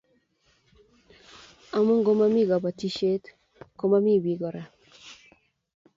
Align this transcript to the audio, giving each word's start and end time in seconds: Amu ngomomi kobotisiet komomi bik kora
Amu 1.77 1.93
ngomomi 1.99 2.41
kobotisiet 2.49 3.23
komomi 3.77 4.13
bik 4.23 4.37
kora 4.41 4.63